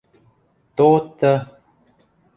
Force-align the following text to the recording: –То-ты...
–То-ты... 0.75 1.33